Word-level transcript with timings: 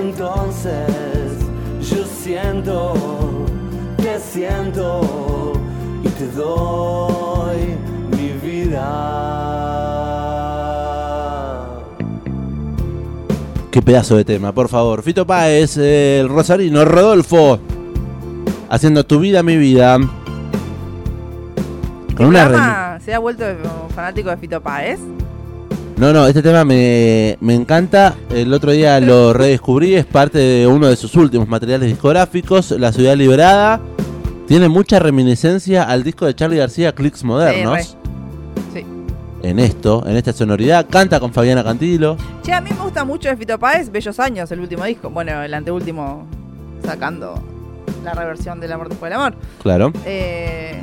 entonces 0.00 0.88
yo 1.80 2.04
siento, 2.04 2.94
te 3.96 4.18
siento 4.18 5.52
y 6.02 6.08
te 6.08 6.26
doy 6.32 7.76
mi 8.10 8.28
vida. 8.46 8.84
Qué 13.70 13.82
pedazo 13.82 14.16
de 14.16 14.24
tema, 14.24 14.52
por 14.52 14.68
favor. 14.68 15.02
Fito 15.02 15.26
Páez, 15.26 15.76
el 15.76 16.28
Rosarino, 16.28 16.84
Rodolfo. 16.84 17.58
Haciendo 18.70 19.04
tu 19.04 19.20
vida, 19.20 19.42
mi 19.42 19.56
vida. 19.56 19.98
Con 22.16 22.26
una 22.26 22.98
se 23.04 23.14
ha 23.14 23.18
vuelto 23.18 23.44
fanático 23.94 24.30
de 24.30 24.36
Fito 24.36 24.60
Páez. 24.60 25.00
No, 25.98 26.12
no, 26.12 26.28
este 26.28 26.42
tema 26.42 26.64
me, 26.64 27.36
me 27.40 27.54
encanta. 27.54 28.14
El 28.30 28.54
otro 28.54 28.70
día 28.70 29.00
lo 29.00 29.32
redescubrí. 29.32 29.96
Es 29.96 30.06
parte 30.06 30.38
de 30.38 30.64
uno 30.64 30.86
de 30.86 30.94
sus 30.94 31.16
últimos 31.16 31.48
materiales 31.48 31.88
discográficos, 31.88 32.70
La 32.70 32.92
Ciudad 32.92 33.16
Liberada. 33.16 33.80
Tiene 34.46 34.68
mucha 34.68 35.00
reminiscencia 35.00 35.82
al 35.82 36.04
disco 36.04 36.24
de 36.24 36.36
Charlie 36.36 36.58
García, 36.58 36.94
Clicks 36.94 37.24
Modernos. 37.24 37.96
Sí. 38.72 38.84
En 39.42 39.58
esto, 39.58 40.04
en 40.06 40.16
esta 40.16 40.32
sonoridad. 40.32 40.86
Canta 40.88 41.18
con 41.18 41.32
Fabiana 41.32 41.64
Cantilo. 41.64 42.16
Che, 42.44 42.52
a 42.52 42.60
mí 42.60 42.70
me 42.70 42.84
gusta 42.84 43.04
mucho 43.04 43.28
de 43.28 43.36
Fito 43.36 43.58
Páez, 43.58 43.90
Bellos 43.90 44.20
Años, 44.20 44.52
el 44.52 44.60
último 44.60 44.84
disco. 44.84 45.10
Bueno, 45.10 45.42
el 45.42 45.52
anteúltimo 45.52 46.28
sacando 46.84 47.42
la 48.04 48.14
reversión 48.14 48.60
del 48.60 48.70
amor 48.70 48.88
después 48.88 49.10
del 49.10 49.18
amor. 49.18 49.34
Claro. 49.60 49.92
Eh, 50.06 50.80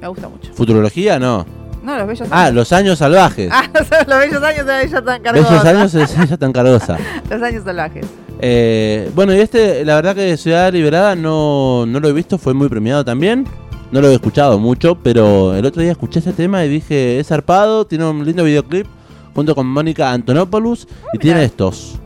me 0.00 0.06
gusta 0.06 0.28
mucho. 0.28 0.52
Futurología, 0.54 1.18
no. 1.18 1.63
No, 1.84 1.98
los 1.98 2.06
Bellos 2.08 2.28
Ah, 2.30 2.44
Años. 2.44 2.54
Los 2.54 2.72
Años 2.72 2.98
Salvajes. 2.98 3.50
Ah, 3.52 3.68
los 4.08 4.18
Bellos 4.18 4.42
Años 4.42 4.66
de 4.66 4.84
ella 4.84 5.02
tan 5.02 5.22
cargosa. 5.22 5.48
Bellos 5.50 5.64
Años 5.66 5.94
es 5.94 6.18
ella 6.18 6.36
tan 6.36 6.52
cargosa. 6.52 6.98
Los 7.30 7.42
Años 7.42 7.62
Salvajes. 7.64 8.06
Eh, 8.40 9.10
bueno, 9.14 9.34
y 9.34 9.38
este, 9.40 9.84
la 9.84 9.94
verdad 9.96 10.14
que 10.14 10.36
Ciudad 10.36 10.72
Liberada 10.72 11.14
no, 11.14 11.84
no 11.86 12.00
lo 12.00 12.08
he 12.08 12.12
visto, 12.12 12.38
fue 12.38 12.54
muy 12.54 12.68
premiado 12.68 13.04
también. 13.04 13.46
No 13.92 14.00
lo 14.00 14.08
he 14.08 14.14
escuchado 14.14 14.58
mucho, 14.58 14.96
pero 14.96 15.54
el 15.54 15.64
otro 15.66 15.82
día 15.82 15.92
escuché 15.92 16.18
este 16.18 16.32
tema 16.32 16.64
y 16.64 16.68
dije, 16.68 17.20
es 17.20 17.28
zarpado, 17.28 17.86
tiene 17.86 18.04
un 18.08 18.24
lindo 18.24 18.42
videoclip 18.42 18.86
junto 19.34 19.54
con 19.54 19.66
Mónica 19.66 20.10
Antonopoulos 20.10 20.88
y 21.12 21.18
tiene 21.18 21.44
estos 21.44 21.96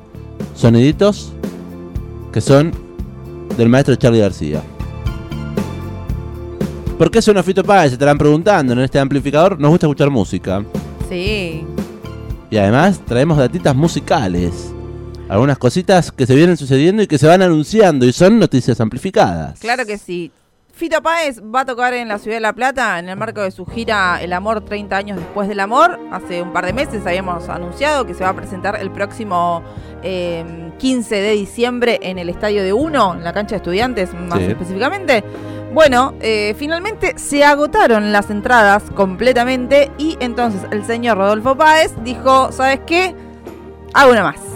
soniditos 0.55 1.33
que 2.33 2.41
son 2.41 2.73
del 3.57 3.69
maestro 3.69 3.95
Charlie 3.97 4.21
García. 4.21 4.61
¿Por 6.99 7.11
qué 7.13 7.23
suena 7.23 7.43
Fito 7.45 7.63
Páez? 7.63 7.91
Se 7.91 7.95
estarán 7.95 8.19
preguntando. 8.19 8.73
En 8.73 8.81
este 8.81 8.99
amplificador 8.99 9.59
nos 9.61 9.71
gusta 9.71 9.87
escuchar 9.87 10.11
música. 10.11 10.65
Sí. 11.09 11.65
Y 12.51 12.57
además 12.57 13.01
traemos 13.07 13.39
datitas 13.39 13.75
musicales. 13.77 14.73
Algunas 15.29 15.59
cositas 15.59 16.11
que 16.11 16.27
se 16.27 16.35
vienen 16.35 16.57
sucediendo 16.57 17.03
y 17.03 17.07
que 17.07 17.19
se 17.19 17.27
van 17.27 17.43
anunciando 17.43 18.05
y 18.07 18.13
son 18.13 18.39
noticias 18.39 18.81
amplificadas. 18.81 19.61
Claro 19.61 19.87
que 19.87 19.97
sí. 19.99 20.33
Fito 20.73 21.03
Páez 21.03 21.41
va 21.43 21.61
a 21.63 21.65
tocar 21.65 21.93
en 21.95 22.07
la 22.09 22.19
Ciudad 22.19 22.37
de 22.37 22.41
La 22.41 22.53
Plata 22.53 22.99
en 23.01 23.09
el 23.09 23.17
marco 23.17 23.43
de 23.43 23.51
su 23.51 23.67
gira 23.67 24.21
El 24.23 24.33
Amor 24.33 24.61
30 24.65 24.97
años 24.97 25.19
después 25.19 25.49
del 25.49 25.61
amor. 25.61 25.99
Hace 26.13 26.41
un 26.41 26.53
par 26.53 26.67
de 26.67 26.73
meses 26.73 27.05
habíamos 27.07 27.49
anunciado 27.49 28.07
que 28.07 28.15
se 28.15 28.23
va 28.25 28.31
a 28.31 28.37
presentar 28.37 28.77
el 28.81 28.91
próximo 28.91 29.63
eh, 30.03 30.71
15 30.79 31.15
de 31.17 31.33
diciembre 31.33 31.99
en 32.03 32.19
el 32.19 32.29
Estadio 32.29 32.63
de 32.63 32.73
Uno, 32.73 33.15
en 33.15 33.25
la 33.25 33.33
cancha 33.33 33.51
de 33.51 33.57
estudiantes 33.57 34.15
más 34.15 34.39
Sí. 34.39 34.45
específicamente. 34.47 35.25
Bueno, 35.73 36.15
eh, 36.21 36.55
finalmente 36.59 37.15
se 37.19 37.45
agotaron 37.45 38.11
las 38.11 38.31
entradas 38.31 38.85
completamente 38.95 39.91
y 39.99 40.17
entonces 40.21 40.63
el 40.71 40.85
señor 40.85 41.19
Rodolfo 41.19 41.57
Páez 41.57 41.93
dijo, 42.03 42.51
¿sabes 42.53 42.81
qué? 42.87 43.15
Hago 43.93 44.13
una 44.13 44.23
más 44.23 44.48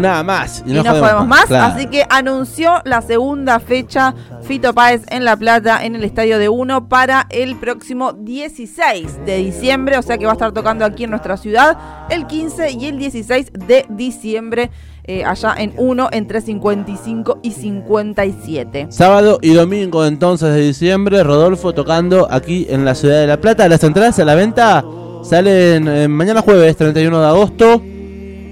Nada 0.00 0.22
más. 0.22 0.62
y 0.66 0.72
no 0.72 0.82
podemos 0.82 1.26
más. 1.26 1.46
Claro. 1.46 1.74
Así 1.74 1.86
que 1.86 2.04
anunció 2.08 2.80
la 2.84 3.02
segunda 3.02 3.60
fecha 3.60 4.14
Fito 4.42 4.72
Páez 4.74 5.02
en 5.08 5.24
La 5.24 5.36
Plata 5.36 5.84
en 5.84 5.94
el 5.96 6.04
Estadio 6.04 6.38
de 6.38 6.48
Uno 6.48 6.88
para 6.88 7.26
el 7.30 7.56
próximo 7.56 8.12
16 8.12 9.24
de 9.26 9.36
diciembre. 9.38 9.98
O 9.98 10.02
sea 10.02 10.18
que 10.18 10.24
va 10.26 10.32
a 10.32 10.34
estar 10.34 10.52
tocando 10.52 10.84
aquí 10.84 11.04
en 11.04 11.10
nuestra 11.10 11.36
ciudad 11.36 11.76
el 12.10 12.26
15 12.26 12.70
y 12.72 12.86
el 12.86 12.98
16 12.98 13.52
de 13.66 13.86
diciembre. 13.88 14.70
eh, 15.08 15.24
allá 15.24 15.54
en 15.56 15.72
Uno 15.76 16.08
entre 16.10 16.40
55 16.40 17.38
y 17.42 17.52
57. 17.52 18.88
Sábado 18.90 19.38
y 19.40 19.54
domingo 19.54 20.04
entonces 20.04 20.52
de 20.52 20.60
diciembre, 20.62 21.22
Rodolfo 21.22 21.72
tocando 21.74 22.26
aquí 22.30 22.66
en 22.68 22.84
la 22.84 22.94
ciudad 22.94 23.20
de 23.20 23.26
La 23.28 23.40
Plata. 23.40 23.68
Las 23.68 23.84
entradas 23.84 24.18
a 24.18 24.24
la 24.24 24.34
venta 24.34 24.84
salen 25.22 25.86
eh, 25.88 26.08
mañana 26.08 26.42
jueves 26.42 26.76
31 26.76 27.20
de 27.20 27.26
agosto. 27.26 27.82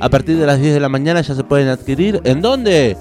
A 0.05 0.11
partir 0.11 0.37
de 0.37 0.45
las 0.45 0.61
10 0.61 0.75
de 0.75 0.81
la 0.81 0.91
mañana 0.91 1.23
ya 1.23 1.35
se 1.35 1.45
pueden 1.45 1.69
adquirir. 1.69 2.21
¿En 2.25 2.43
dónde? 2.43 2.95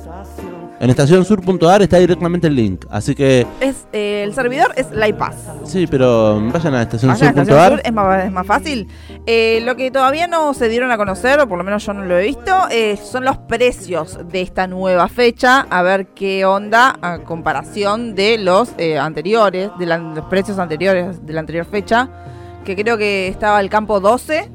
En 0.80 0.90
estacionsur.ar 0.90 1.82
está 1.82 1.98
directamente 1.98 2.48
el 2.48 2.56
link. 2.56 2.86
Así 2.90 3.14
que 3.14 3.46
Es, 3.60 3.86
eh, 3.92 4.24
el 4.24 4.34
servidor 4.34 4.72
es 4.78 4.90
la 4.92 5.10
iPass. 5.10 5.36
sí, 5.66 5.86
pero 5.86 6.42
vayan 6.52 6.76
a 6.76 6.80
a 6.80 6.82
Estación 6.84 7.16
Sur, 7.18 7.28
estacionsur.ar. 7.28 7.82
es 7.84 7.92
más, 7.92 8.24
es 8.26 8.32
más 8.32 8.48
fácil. 8.48 8.88
Eh, 9.26 9.62
lo 9.66 9.76
que 9.76 9.92
todavía 9.92 10.28
no 10.28 10.54
se 10.54 10.70
dieron 10.70 10.92
a 10.92 10.98
conocer, 10.98 11.42
o 11.42 11.48
por 11.48 11.58
lo 11.58 11.66
menos 11.66 11.86
yo 11.86 11.94
no 11.94 12.06
lo 12.06 12.18
he 12.18 12.24
visto, 12.24 12.54
eh, 12.72 12.96
son 12.96 13.26
los 13.26 13.38
precios 13.38 14.20
de 14.32 14.42
esta 14.42 14.68
nueva 14.68 15.10
fecha. 15.10 15.68
A 15.70 15.82
ver 15.82 16.08
qué 16.08 16.46
onda 16.46 16.98
a 17.02 17.20
comparación 17.20 18.16
de 18.16 18.38
los 18.38 18.70
anteriores, 19.00 19.72
de 19.78 19.86
la- 19.86 19.98
los 19.98 20.26
precios 20.28 20.58
anteriores 20.58 21.26
de 21.26 21.34
la 21.34 21.42
anterior 21.42 21.66
fecha. 21.66 22.08
Que 22.64 22.78
creo 22.78 22.98
que 22.98 23.28
estaba 23.28 23.60
el 23.60 23.70
campo 23.70 24.00
12, 24.00 24.50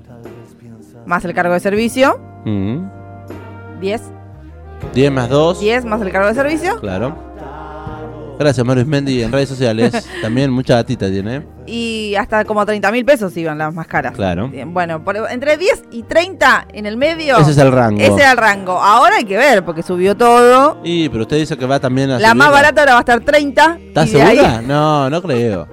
más 1.05 1.25
el 1.27 1.35
cargo 1.35 1.53
de 1.53 1.61
servicio. 1.61 2.19
Mm. 2.45 2.89
10, 3.81 4.03
10 4.95 5.13
más 5.13 5.29
2. 5.29 5.61
10 5.61 5.85
más 5.85 6.01
el 6.03 6.11
cargo 6.13 6.29
de 6.29 6.35
servicio. 6.35 6.79
Claro. 6.81 7.27
Gracias, 8.39 8.65
Mario 8.65 8.87
Mendy 8.87 9.23
en 9.25 9.33
redes 9.33 9.49
sociales. 9.49 10.09
También 10.23 10.53
mucha 10.53 10.77
datita 10.77 11.11
tiene. 11.11 11.45
Y 11.67 12.15
hasta 12.15 12.45
como 12.45 12.65
30 12.65 12.93
mil 12.93 13.05
pesos 13.05 13.37
iban 13.37 13.59
las 13.59 13.75
más 13.75 13.89
caras. 13.89 14.15
Claro. 14.15 14.49
Bien, 14.49 14.73
Bueno, 14.73 15.03
por- 15.03 15.17
entre 15.31 15.57
10 15.57 15.83
y 15.91 16.05
30 16.05 16.69
en 16.73 16.87
el 16.87 16.97
medio. 16.97 17.37
Ese 17.37 17.51
es 17.51 17.59
el 17.59 17.73
rango. 17.73 18.01
Ese 18.01 18.15
era 18.21 18.31
el 18.31 18.39
rango. 18.39 18.81
Ahora 18.81 19.17
hay 19.17 19.25
que 19.25 19.37
ver, 19.37 19.65
porque 19.65 19.83
subió 19.83 20.17
todo. 20.17 20.79
Y, 20.85 21.09
pero 21.09 21.23
usted 21.23 21.39
dice 21.39 21.57
que 21.59 21.67
va 21.67 21.81
también 21.81 22.11
a 22.13 22.21
La 22.21 22.33
más 22.35 22.47
subir 22.47 22.59
barata 22.61 22.81
ahora 22.83 22.93
va 22.93 22.99
a 22.99 23.01
estar 23.01 23.21
30. 23.21 23.79
¿Estás 23.89 24.09
segura? 24.09 24.29
ahí, 24.29 24.65
No, 24.69 25.11
no 25.11 25.21
creo. 25.21 25.67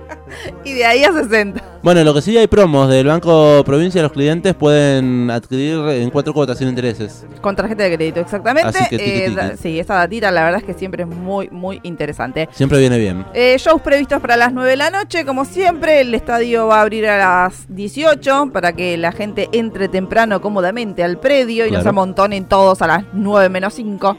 Y 0.63 0.73
de 0.73 0.85
ahí 0.85 1.03
a 1.03 1.11
60. 1.11 1.61
Bueno, 1.83 2.03
lo 2.03 2.13
que 2.15 2.21
sí 2.23 2.35
hay 2.35 2.47
promos 2.47 2.89
del 2.89 3.05
Banco 3.07 3.61
Provincia, 3.63 4.01
los 4.01 4.11
clientes 4.11 4.55
pueden 4.55 5.29
adquirir 5.29 5.77
en 5.89 6.09
cuatro 6.09 6.33
cuotas 6.33 6.57
sin 6.57 6.67
intereses. 6.67 7.25
Con 7.41 7.55
tarjeta 7.55 7.83
de 7.83 7.95
crédito, 7.95 8.19
exactamente. 8.21 8.69
Así 8.69 8.89
que 8.89 8.97
tiqui, 8.97 9.11
Eh, 9.11 9.29
tiqui. 9.29 9.57
sí, 9.61 9.79
esa 9.79 9.93
datita 9.95 10.31
la 10.31 10.43
verdad 10.45 10.61
es 10.61 10.65
que 10.65 10.73
siempre 10.73 11.03
es 11.03 11.09
muy, 11.09 11.47
muy 11.49 11.79
interesante. 11.83 12.49
Siempre 12.53 12.79
viene 12.79 12.97
bien. 12.97 13.23
Eh, 13.35 13.55
shows 13.59 13.81
previstos 13.83 14.19
para 14.19 14.35
las 14.35 14.51
9 14.51 14.71
de 14.71 14.77
la 14.77 14.89
noche, 14.89 15.25
como 15.25 15.45
siempre, 15.45 16.01
el 16.01 16.15
estadio 16.15 16.65
va 16.67 16.79
a 16.79 16.81
abrir 16.81 17.07
a 17.07 17.17
las 17.19 17.65
18 17.69 18.49
para 18.51 18.73
que 18.73 18.97
la 18.97 19.11
gente 19.11 19.47
entre 19.51 19.87
temprano 19.87 20.41
cómodamente 20.41 21.03
al 21.03 21.19
predio 21.19 21.65
y 21.67 21.69
Claro. 21.69 21.83
se 21.83 21.89
amontonen 21.89 22.45
todos 22.45 22.81
a 22.81 22.87
las 22.87 23.03
9 23.13 23.49
menos 23.49 23.75
5. 23.75 24.17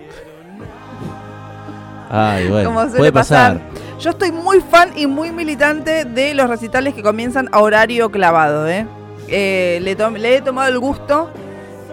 Ay, 2.09 2.49
bueno. 2.49 2.69
como 2.69 2.81
suele 2.83 2.99
Puede 2.99 3.13
pasar. 3.13 3.61
Yo 3.99 4.11
estoy 4.11 4.31
muy 4.31 4.61
fan 4.61 4.91
y 4.95 5.07
muy 5.07 5.33
militante 5.33 6.05
de 6.05 6.35
los 6.35 6.49
recitales 6.49 6.95
que 6.95 7.03
comienzan 7.03 7.49
a 7.51 7.61
horario 7.61 8.11
clavado, 8.11 8.69
¿eh? 8.69 8.87
Eh, 9.29 9.81
le, 9.83 10.37
he 10.37 10.41
tomado 10.43 10.71
el 10.71 10.79
gusto 10.79 11.31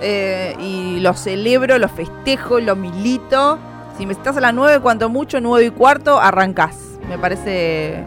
eh, 0.02 0.56
y 0.60 1.00
lo 1.00 1.14
celebro, 1.14 1.78
lo 1.78 1.88
festejo, 1.88 2.60
lo 2.60 2.76
milito. 2.76 3.58
Si 3.98 4.06
me 4.06 4.12
estás 4.12 4.36
a 4.36 4.42
las 4.42 4.54
9, 4.54 4.82
cuanto 4.82 5.08
mucho, 5.08 5.40
9 5.40 5.66
y 5.66 5.70
cuarto, 5.70 6.20
arrancás. 6.20 6.76
Me 7.08 7.18
parece 7.18 8.04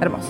hermoso. 0.00 0.28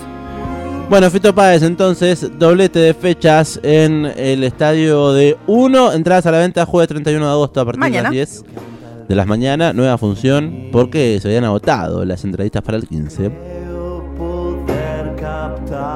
Bueno, 0.89 1.09
Fito 1.11 1.33
Páez, 1.33 1.63
entonces, 1.63 2.29
doblete 2.39 2.81
de 2.81 2.95
fechas 2.95 3.61
en 3.63 4.07
el 4.17 4.43
estadio 4.43 5.13
de 5.13 5.39
1. 5.47 5.93
Entradas 5.93 6.27
a 6.27 6.33
la 6.33 6.39
venta 6.39 6.67
jueves 6.67 6.89
31 6.89 7.25
de 7.25 7.31
agosto 7.31 7.61
a 7.61 7.65
partir 7.65 7.79
Mañana. 7.79 8.11
de 8.11 8.19
las 8.19 8.31
10 8.43 8.70
de 9.11 9.17
las 9.17 9.27
mañana. 9.27 9.73
Nueva 9.73 9.99
función 9.99 10.69
porque 10.71 11.19
se 11.21 11.27
habían 11.27 11.43
agotado 11.43 12.05
las 12.05 12.23
entradistas 12.23 12.63
para 12.63 12.77
el 12.77 12.87
15. 12.87 13.29
Creo 13.29 14.15
poder 14.17 15.17
captarlo. 15.17 15.91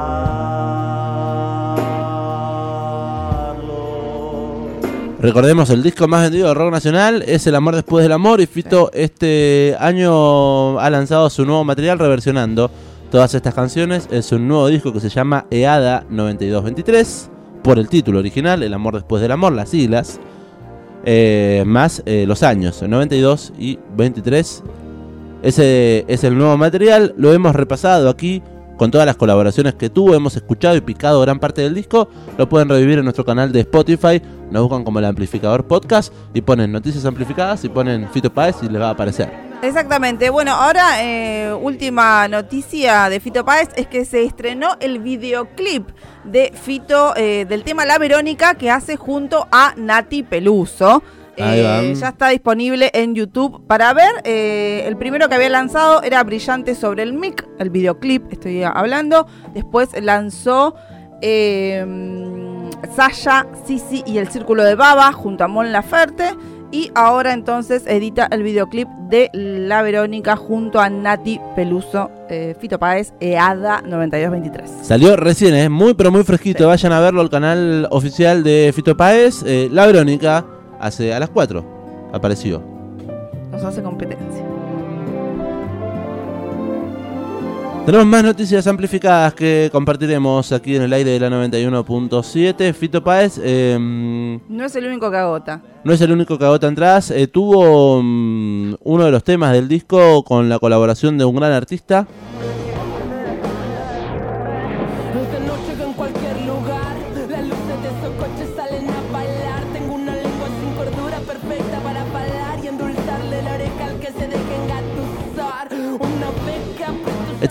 Recordemos, 5.21 5.71
el 5.71 5.85
disco 5.85 6.09
más 6.09 6.23
vendido 6.23 6.49
de 6.49 6.55
rock 6.55 6.73
nacional 6.73 7.23
es 7.25 7.47
El 7.47 7.55
amor 7.55 7.77
después 7.77 8.03
del 8.03 8.11
amor 8.11 8.41
y 8.41 8.47
Fito 8.47 8.91
este 8.93 9.77
año 9.79 10.81
ha 10.81 10.91
lanzado 10.91 11.31
su 11.31 11.47
nuevo 11.47 11.63
material 11.63 12.01
reversionando 12.01 12.69
todas 13.13 13.33
estas 13.33 13.55
canciones. 13.55 14.09
Es 14.11 14.33
un 14.33 14.49
nuevo 14.49 14.67
disco 14.67 14.93
que 14.93 14.99
se 14.99 15.09
llama 15.09 15.47
EADA 15.53 16.05
9223 16.11 17.31
por 17.63 17.79
el 17.79 17.89
título 17.89 18.19
original, 18.19 18.65
El 18.65 18.75
amor 18.75 18.95
después 18.95 19.23
del 19.23 19.31
amor, 19.31 19.53
las 19.53 19.69
siglas, 19.69 20.19
eh, 21.05 21.63
más 21.67 22.03
eh, 22.07 22.25
los 22.27 22.43
años, 22.43 22.83
92 22.83 23.53
y 23.59 23.79
23. 23.97 24.63
Ese 25.43 26.05
es 26.09 26.25
el 26.25 26.37
nuevo 26.39 26.57
material, 26.57 27.15
lo 27.19 27.33
hemos 27.33 27.55
repasado 27.55 28.09
aquí 28.09 28.43
con 28.77 28.91
todas 28.91 29.07
las 29.07 29.17
colaboraciones 29.17 29.75
que 29.75 29.91
tuvo. 29.91 30.15
Hemos 30.15 30.37
escuchado 30.37 30.77
y 30.77 30.81
picado 30.81 31.21
gran 31.21 31.39
parte 31.39 31.63
del 31.63 31.75
disco. 31.75 32.09
Lo 32.39 32.49
pueden 32.49 32.69
revivir 32.69 32.99
en 32.99 33.05
nuestro 33.05 33.25
canal 33.25 33.53
de 33.53 33.61
Spotify. 33.61 34.21
Nos 34.51 34.63
buscan 34.63 34.85
como 34.85 34.99
el 34.99 35.05
amplificador 35.05 35.67
podcast 35.67 36.13
y 36.33 36.41
ponen 36.41 36.73
noticias 36.73 37.05
amplificadas 37.05 37.65
y 37.65 37.69
ponen 37.69 38.09
Fito 38.11 38.33
Páez 38.33 38.57
y 38.63 38.69
les 38.69 38.81
va 38.81 38.89
a 38.89 38.91
aparecer. 38.91 39.54
Exactamente. 39.65 40.31
Bueno, 40.31 40.53
ahora 40.53 41.03
eh, 41.03 41.53
última 41.53 42.29
noticia 42.29 43.09
de 43.09 43.19
Fito 43.19 43.45
Páez 43.45 43.71
es 43.77 43.87
que 43.87 44.05
se 44.05 44.25
estrenó 44.25 44.77
el 44.81 44.99
videoclip 44.99 45.89
de 46.25 46.53
Fito 46.53 47.17
eh, 47.17 47.47
del 47.49 47.65
tema 47.65 47.87
La 47.87 47.99
Verónica 47.99 48.55
que 48.55 48.71
hace 48.71 48.97
junto 48.97 49.49
a 49.51 49.73
Nati 49.77 50.23
Peluso. 50.23 51.03
Eh, 51.37 51.95
ya 51.97 52.09
está 52.09 52.29
disponible 52.29 52.91
en 52.95 53.15
YouTube 53.15 53.67
para 53.67 53.93
ver. 53.93 54.23
Eh, 54.25 54.85
el 54.87 54.97
primero 54.97 55.29
que 55.29 55.35
había 55.35 55.49
lanzado 55.49 56.03
era 56.03 56.23
Brillante 56.23 56.75
sobre 56.75 57.03
el 57.03 57.13
mic, 57.13 57.47
el 57.59 57.71
videoclip, 57.71 58.33
estoy 58.33 58.63
hablando. 58.63 59.27
Después 59.53 59.91
lanzó 60.01 60.75
eh, 61.23 61.85
Sasha, 62.95 63.47
Sisi 63.67 64.03
y 64.07 64.19
el 64.19 64.29
Círculo 64.29 64.63
de 64.63 64.75
Baba 64.75 65.11
junto 65.13 65.45
a 65.45 65.49
Mon 65.49 65.73
Laferte. 65.73 66.35
Y 66.75 66.91
ahora 66.97 67.33
entonces 67.35 67.85
edita 67.87 68.27
el 68.33 68.43
videoclip 68.43 68.89
de 69.09 69.31
La 69.33 69.81
Verónica 69.83 70.35
junto 70.35 70.81
a 70.81 70.91
Nati 70.91 71.41
Peluso, 71.55 72.11
eh, 72.29 72.57
Fito 72.59 72.81
Páez, 72.81 73.13
EADA 73.21 73.83
9223. 73.83 74.85
Salió 74.85 75.15
recién, 75.15 75.55
es 75.55 75.71
muy 75.71 75.95
pero 75.95 76.11
muy 76.11 76.25
fresquito. 76.25 76.67
Vayan 76.67 76.91
a 76.91 76.99
verlo 76.99 77.21
al 77.21 77.31
canal 77.31 77.87
oficial 77.93 78.43
de 78.43 78.73
Fito 78.75 78.97
Páez. 78.97 79.45
Eh, 79.47 79.69
la 79.71 79.87
Verónica, 79.87 80.45
hace 80.81 81.15
a 81.15 81.21
las 81.21 81.31
4 81.31 82.11
apareció. 82.13 82.61
Nos 83.53 83.63
hace 83.63 83.81
competencia. 83.81 84.43
Tenemos 87.87 88.07
más 88.07 88.25
noticias 88.25 88.67
amplificadas 88.67 89.35
que 89.35 89.69
compartiremos 89.71 90.53
aquí 90.53 90.75
en 90.75 90.83
el 90.83 90.93
aire 90.95 91.11
de 91.11 91.21
la 91.21 91.29
91.7. 91.29 92.73
Fito 92.73 93.05
Páez 93.05 93.39
eh, 93.43 93.77
No 94.49 94.65
es 94.65 94.75
el 94.77 94.87
único 94.87 95.11
que 95.11 95.17
agota. 95.19 95.61
no 95.85 95.93
es 95.93 96.01
el 96.01 96.11
único 96.11 96.39
que 96.39 96.45
agota 96.47 96.67
entradas. 96.67 97.11
eh, 97.11 97.27
tuvo 97.27 98.01
mm, 98.03 98.77
uno 98.85 99.05
de 99.05 99.11
los 99.11 99.23
temas 99.23 99.53
del 99.53 99.69
disco 99.69 100.25
con 100.25 100.49
la 100.49 100.59
colaboración 100.59 101.19
de 101.19 101.27
un 101.27 101.37
gran 101.37 101.53
artista. 101.53 102.07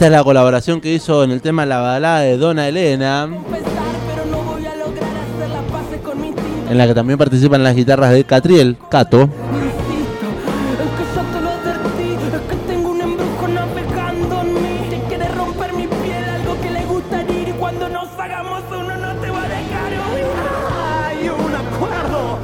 Esta 0.03 0.15
es 0.15 0.19
la 0.19 0.23
colaboración 0.25 0.81
que 0.81 0.93
hizo 0.93 1.23
en 1.23 1.31
el 1.31 1.41
tema 1.41 1.65
La 1.65 1.79
balada 1.79 2.19
de 2.19 2.35
Dona 2.35 2.67
Elena, 2.67 3.29
en 6.69 6.77
la 6.77 6.87
que 6.87 6.93
también 6.93 7.17
participan 7.17 7.63
las 7.63 7.73
guitarras 7.73 8.11
de 8.11 8.25
Catriel, 8.25 8.75
Cato. 8.91 9.29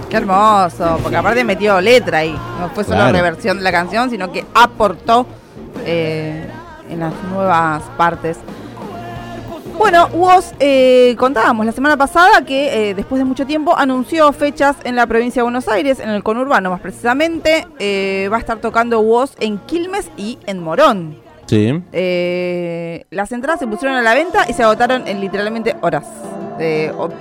Qué 0.10 0.16
hermoso, 0.16 0.98
porque 1.04 1.18
aparte 1.18 1.44
metió 1.44 1.82
letra 1.82 2.20
ahí. 2.20 2.34
No 2.58 2.70
fue 2.70 2.86
solo 2.86 2.96
Claro. 3.00 3.12
reversión 3.12 3.58
de 3.58 3.64
la 3.64 3.72
canción, 3.74 4.10
sino 4.10 4.32
que 4.32 4.46
aportó 4.54 5.28
eh, 5.86 6.48
en 6.90 7.00
las 7.00 7.14
nuevas 7.32 7.84
partes. 7.98 8.38
Bueno, 9.80 10.10
Woz, 10.12 10.52
eh, 10.60 11.16
contábamos 11.18 11.66
la 11.66 11.72
semana 11.72 11.96
pasada 11.96 12.44
que 12.44 12.90
eh, 12.90 12.94
después 12.94 13.18
de 13.18 13.24
mucho 13.24 13.46
tiempo 13.46 13.78
anunció 13.78 14.34
fechas 14.34 14.76
en 14.84 14.98
la 14.98 15.08
provincia 15.08 15.40
de 15.40 15.44
Buenos 15.44 15.70
Aires, 15.70 16.02
en 16.02 16.10
el 16.10 16.22
conurbano 16.22 16.70
más 16.70 16.82
precisamente. 16.82 17.66
Eh, 17.80 18.28
va 18.30 18.36
a 18.36 18.40
estar 18.42 18.60
tocando 18.60 19.00
Woz 19.00 19.36
en 19.40 19.58
Quilmes 19.60 20.12
y 20.18 20.38
en 20.48 20.60
Morón. 20.60 21.16
Sí. 21.46 21.82
Eh, 21.94 23.06
las 23.10 23.32
entradas 23.32 23.62
se 23.62 23.68
pusieron 23.68 23.96
a 23.96 24.02
la 24.02 24.14
venta 24.14 24.46
y 24.50 24.54
se 24.54 24.64
agotaron 24.64 25.08
en 25.08 25.22
literalmente 25.22 25.78
horas. 25.80 26.06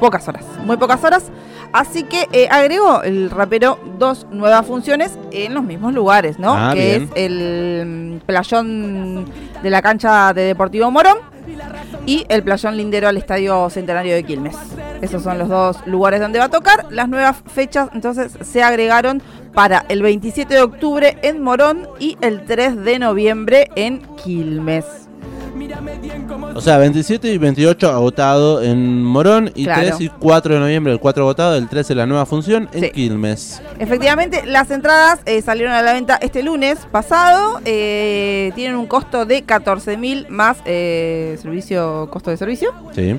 pocas 0.00 0.26
horas, 0.26 0.44
muy 0.64 0.76
pocas 0.76 1.02
horas. 1.04 1.30
Así 1.72 2.04
que 2.04 2.28
eh, 2.32 2.48
agregó 2.50 3.02
el 3.02 3.30
rapero 3.30 3.78
dos 3.98 4.26
nuevas 4.30 4.66
funciones 4.66 5.18
en 5.30 5.54
los 5.54 5.64
mismos 5.64 5.92
lugares, 5.92 6.38
¿no? 6.38 6.54
Ah, 6.54 6.72
que 6.74 6.80
bien. 6.80 7.02
es 7.02 7.10
el 7.14 7.86
mm, 7.86 8.26
playón 8.26 9.26
de 9.62 9.70
la 9.70 9.82
cancha 9.82 10.32
de 10.32 10.42
Deportivo 10.42 10.90
Morón 10.90 11.18
y 12.06 12.24
el 12.28 12.42
playón 12.42 12.76
lindero 12.76 13.08
al 13.08 13.16
Estadio 13.16 13.68
Centenario 13.70 14.14
de 14.14 14.24
Quilmes. 14.24 14.56
Esos 15.02 15.22
son 15.22 15.38
los 15.38 15.48
dos 15.48 15.86
lugares 15.86 16.20
donde 16.20 16.38
va 16.38 16.46
a 16.46 16.50
tocar. 16.50 16.86
Las 16.90 17.08
nuevas 17.08 17.36
fechas 17.46 17.90
entonces 17.92 18.32
se 18.40 18.62
agregaron 18.62 19.22
para 19.52 19.84
el 19.88 20.02
27 20.02 20.54
de 20.54 20.62
octubre 20.62 21.18
en 21.22 21.42
Morón 21.42 21.86
y 21.98 22.16
el 22.20 22.44
3 22.44 22.76
de 22.84 22.98
noviembre 22.98 23.70
en 23.76 24.02
Quilmes. 24.16 25.07
O 26.54 26.60
sea, 26.60 26.78
27 26.78 27.32
y 27.32 27.38
28 27.38 27.90
agotado 27.90 28.62
en 28.62 29.02
Morón 29.02 29.50
y 29.54 29.64
Claro. 29.64 29.82
3 29.96 30.00
y 30.00 30.08
4 30.08 30.54
de 30.54 30.60
noviembre 30.60 30.92
el 30.92 30.98
4 31.00 31.22
agotado, 31.22 31.56
el 31.56 31.68
13 31.68 31.94
la 31.94 32.06
nueva 32.06 32.26
función 32.26 32.68
en 32.72 32.84
Sí. 32.84 32.90
Quilmes. 32.90 33.62
Efectivamente, 33.78 34.42
las 34.46 34.70
entradas 34.70 35.20
eh, 35.26 35.40
salieron 35.42 35.72
a 35.74 35.82
la 35.82 35.92
venta 35.92 36.18
este 36.20 36.42
lunes 36.42 36.78
pasado. 36.90 37.60
eh, 37.64 38.52
tienen 38.54 38.76
un 38.76 38.86
costo 38.86 39.24
de 39.26 39.42
14 39.42 39.96
mil 39.96 40.26
más 40.28 40.58
eh, 40.64 41.36
servicio, 41.40 42.08
costo 42.10 42.30
de 42.30 42.36
servicio. 42.36 42.72
Sí. 42.94 43.18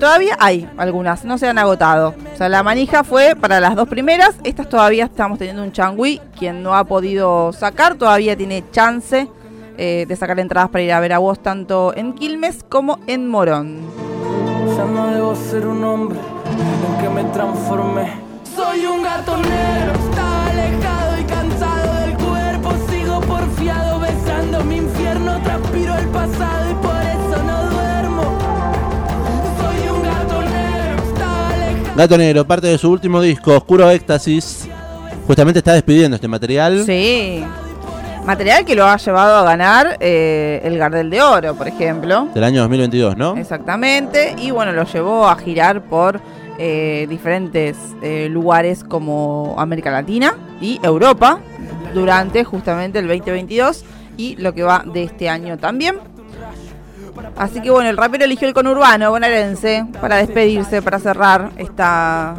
Todavía 0.00 0.34
hay 0.40 0.66
algunas, 0.78 1.24
no 1.26 1.36
se 1.36 1.46
han 1.46 1.58
agotado. 1.58 2.14
O 2.32 2.36
sea, 2.36 2.48
la 2.48 2.62
manija 2.62 3.04
fue 3.04 3.36
para 3.38 3.60
las 3.60 3.76
dos 3.76 3.86
primeras. 3.88 4.34
Estas 4.42 4.68
todavía 4.68 5.04
estamos 5.04 5.38
teniendo 5.38 5.62
un 5.62 5.72
changui. 5.72 6.20
Quien 6.38 6.62
no 6.62 6.74
ha 6.74 6.84
podido 6.84 7.52
sacar 7.52 7.94
todavía 7.96 8.34
tiene 8.36 8.64
chance 8.72 9.28
eh, 9.78 10.06
de 10.08 10.16
sacar 10.16 10.38
entradas 10.40 10.70
para 10.70 10.82
ir 10.82 10.92
a 10.92 10.98
ver 10.98 11.12
a 11.12 11.18
vos 11.18 11.40
tanto 11.40 11.94
en 11.96 12.12
Quilmes 12.12 12.64
como 12.68 12.98
en 13.06 13.28
Morón. 13.28 13.78
Ya 14.76 14.84
no 14.84 15.06
debo 15.06 15.36
ser 15.36 15.68
un 15.68 15.84
hombre 15.84 16.18
en 16.18 17.02
que 17.02 17.08
me 17.08 17.22
transformé. 17.30 18.12
Soy 18.56 18.84
un 18.86 19.02
gato 19.02 19.36
negro, 19.36 19.92
está 20.08 20.46
alejado 20.46 21.20
y 21.20 21.24
cansado 21.24 22.00
del 22.00 22.16
cuerpo. 22.16 22.72
Sigo 22.90 23.20
porfiado 23.20 24.00
besando 24.00 24.64
mi 24.64 24.76
infierno, 24.78 25.40
transpiro 25.42 25.96
el 25.96 26.08
pasado 26.08 26.70
y 26.70 26.74
por 26.74 27.00
eso 27.00 27.42
no 27.44 27.70
duermo. 27.70 28.38
Soy 29.60 29.88
un 29.96 30.02
gato 30.02 30.42
negro, 30.42 31.04
está 31.08 31.48
alejado. 31.50 31.96
Gato 31.96 32.18
Negro, 32.18 32.44
parte 32.44 32.66
de 32.66 32.78
su 32.78 32.90
último 32.90 33.20
disco, 33.20 33.56
Oscuro 33.56 33.88
Éxtasis, 33.88 34.68
justamente 35.26 35.60
está 35.60 35.72
despidiendo 35.74 36.16
este 36.16 36.26
material. 36.26 36.84
Sí. 36.84 37.44
Material 38.28 38.66
que 38.66 38.74
lo 38.74 38.84
ha 38.84 38.98
llevado 38.98 39.38
a 39.38 39.42
ganar 39.42 39.96
eh, 40.00 40.60
el 40.62 40.76
Gardel 40.76 41.08
de 41.08 41.22
Oro, 41.22 41.54
por 41.54 41.66
ejemplo. 41.66 42.28
Del 42.34 42.44
año 42.44 42.60
2022, 42.60 43.16
¿no? 43.16 43.38
Exactamente. 43.38 44.34
Y 44.36 44.50
bueno, 44.50 44.72
lo 44.72 44.84
llevó 44.84 45.26
a 45.26 45.34
girar 45.34 45.80
por 45.80 46.20
eh, 46.58 47.06
diferentes 47.08 47.78
eh, 48.02 48.28
lugares 48.30 48.84
como 48.84 49.54
América 49.56 49.90
Latina 49.90 50.34
y 50.60 50.78
Europa 50.82 51.40
durante 51.94 52.44
justamente 52.44 52.98
el 52.98 53.08
2022 53.08 53.86
y 54.18 54.36
lo 54.36 54.52
que 54.52 54.62
va 54.62 54.84
de 54.84 55.04
este 55.04 55.30
año 55.30 55.56
también. 55.56 55.96
Así 57.36 57.60
que 57.60 57.70
bueno, 57.70 57.88
el 57.90 57.96
rapero 57.96 58.24
eligió 58.24 58.48
el 58.48 58.54
conurbano 58.54 59.10
bonaerense 59.10 59.86
para 60.00 60.16
despedirse, 60.16 60.82
para 60.82 60.98
cerrar 60.98 61.50
esta, 61.56 62.34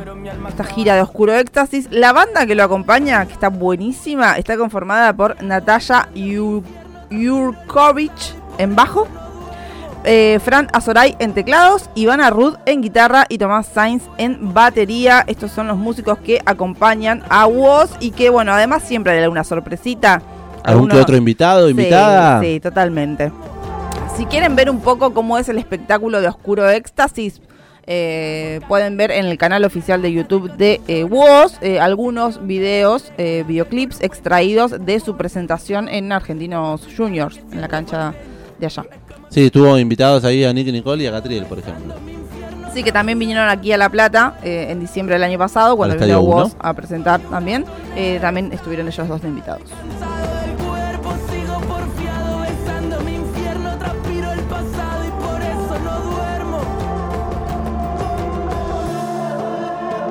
esta 0.47 0.63
gira 0.63 0.95
de 0.95 1.01
Oscuro 1.01 1.33
Éxtasis. 1.35 1.87
La 1.91 2.11
banda 2.13 2.45
que 2.45 2.55
lo 2.55 2.63
acompaña, 2.63 3.25
que 3.25 3.33
está 3.33 3.49
buenísima, 3.49 4.37
está 4.37 4.57
conformada 4.57 5.13
por 5.13 5.41
Natalia 5.41 6.09
Yu- 6.15 6.63
Jurkovic 7.11 8.11
en 8.57 8.75
bajo, 8.75 9.07
eh, 10.03 10.39
Fran 10.43 10.67
Azoray 10.73 11.15
en 11.19 11.33
teclados, 11.33 11.89
Ivana 11.95 12.29
Rud 12.29 12.55
en 12.65 12.81
guitarra 12.81 13.25
y 13.29 13.37
Tomás 13.37 13.67
Sainz 13.67 14.03
en 14.17 14.53
batería. 14.53 15.23
Estos 15.27 15.51
son 15.51 15.67
los 15.67 15.77
músicos 15.77 16.17
que 16.19 16.41
acompañan 16.45 17.23
a 17.29 17.45
Woz 17.47 17.91
y 17.99 18.11
que, 18.11 18.29
bueno, 18.29 18.53
además 18.53 18.83
siempre 18.83 19.13
hay 19.13 19.23
alguna 19.23 19.43
sorpresita. 19.43 20.21
¿Algún 20.63 20.89
que 20.89 20.97
otro 20.97 21.15
invitado, 21.15 21.65
Sí, 21.67 21.71
invitada? 21.71 22.41
Sí, 22.41 22.59
totalmente. 22.59 23.31
Si 24.19 24.25
quieren 24.25 24.53
ver 24.57 24.69
un 24.69 24.81
poco 24.81 25.13
cómo 25.13 25.37
es 25.37 25.47
el 25.47 25.57
espectáculo 25.57 26.19
de 26.19 26.27
Oscuro 26.27 26.69
Éxtasis, 26.69 27.41
eh, 27.87 28.59
pueden 28.67 28.97
ver 28.97 29.11
en 29.11 29.25
el 29.25 29.37
canal 29.37 29.63
oficial 29.63 30.01
de 30.01 30.11
YouTube 30.11 30.51
de 30.57 30.81
eh, 30.89 31.05
Woz 31.05 31.53
eh, 31.61 31.79
algunos 31.79 32.45
videos, 32.45 33.13
eh, 33.17 33.45
videoclips 33.47 34.01
extraídos 34.01 34.85
de 34.85 34.99
su 34.99 35.15
presentación 35.15 35.87
en 35.87 36.11
Argentinos 36.11 36.85
Juniors, 36.97 37.39
en 37.53 37.61
la 37.61 37.69
cancha 37.69 38.13
de 38.59 38.65
allá. 38.65 38.83
Sí, 39.29 39.49
tuvo 39.49 39.79
invitados 39.79 40.25
ahí 40.25 40.43
a 40.43 40.51
Nicky 40.51 40.73
Nicole 40.73 41.05
y 41.05 41.07
a 41.07 41.11
Catriel, 41.11 41.45
por 41.45 41.59
ejemplo. 41.59 41.93
Sí, 42.73 42.83
que 42.83 42.91
también 42.91 43.17
vinieron 43.17 43.47
aquí 43.47 43.71
a 43.71 43.77
La 43.77 43.87
Plata 43.87 44.35
eh, 44.43 44.67
en 44.69 44.81
diciembre 44.81 45.15
del 45.15 45.23
año 45.23 45.37
pasado, 45.37 45.77
cuando 45.77 45.95
vino 45.95 46.21
Uno. 46.21 46.51
a 46.59 46.73
presentar 46.73 47.21
también. 47.21 47.63
También 48.19 48.51
estuvieron 48.51 48.85
ellos 48.85 49.07
dos 49.07 49.21
de 49.21 49.29
invitados. 49.29 49.69